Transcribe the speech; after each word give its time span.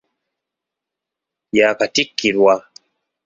Yaakatikkirwa. 1.57 2.53